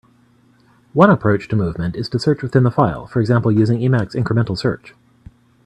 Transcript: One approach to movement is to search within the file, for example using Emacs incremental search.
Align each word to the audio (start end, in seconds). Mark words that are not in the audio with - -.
One 0.93 1.11
approach 1.11 1.47
to 1.49 1.55
movement 1.55 1.95
is 1.95 2.09
to 2.09 2.17
search 2.17 2.41
within 2.41 2.63
the 2.63 2.71
file, 2.71 3.05
for 3.05 3.21
example 3.21 3.51
using 3.51 3.81
Emacs 3.81 4.15
incremental 4.15 4.57
search. 4.57 4.95